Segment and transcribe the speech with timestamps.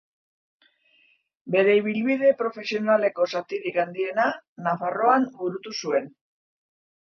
[1.55, 4.27] Bere ibilbide profesionaleko zatirik handiena
[4.69, 6.11] Nafarroan burutu zuen.